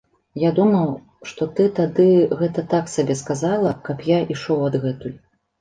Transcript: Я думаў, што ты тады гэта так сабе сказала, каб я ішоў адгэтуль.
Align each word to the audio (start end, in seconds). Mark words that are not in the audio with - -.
Я 0.43 0.49
думаў, 0.59 0.89
што 1.31 1.47
ты 1.59 1.67
тады 1.79 2.07
гэта 2.41 2.65
так 2.73 2.89
сабе 2.97 3.19
сказала, 3.23 3.77
каб 3.89 3.97
я 4.11 4.19
ішоў 4.39 4.65
адгэтуль. 4.71 5.17